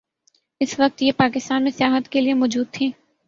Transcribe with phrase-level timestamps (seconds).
[0.61, 2.91] اس وقت یہ پاکستان میں سیاحت کے لیئے موجود تھیں۔